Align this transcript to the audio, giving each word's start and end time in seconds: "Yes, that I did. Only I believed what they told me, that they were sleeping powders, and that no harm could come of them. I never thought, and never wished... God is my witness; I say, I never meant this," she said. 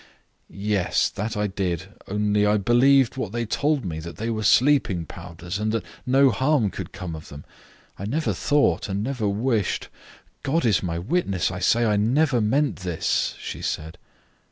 "Yes, 0.49 1.09
that 1.11 1.37
I 1.37 1.45
did. 1.45 1.89
Only 2.07 2.43
I 2.43 2.57
believed 2.57 3.17
what 3.17 3.31
they 3.31 3.45
told 3.45 3.85
me, 3.85 3.99
that 3.99 4.17
they 4.17 4.31
were 4.31 4.41
sleeping 4.41 5.05
powders, 5.05 5.59
and 5.59 5.71
that 5.73 5.83
no 6.07 6.31
harm 6.31 6.71
could 6.71 6.91
come 6.91 7.15
of 7.15 7.29
them. 7.29 7.45
I 7.99 8.05
never 8.05 8.33
thought, 8.33 8.89
and 8.89 9.03
never 9.03 9.29
wished... 9.29 9.89
God 10.41 10.65
is 10.65 10.81
my 10.81 10.97
witness; 10.97 11.51
I 11.51 11.59
say, 11.59 11.85
I 11.85 11.97
never 11.97 12.41
meant 12.41 12.77
this," 12.77 13.35
she 13.39 13.61
said. 13.61 13.99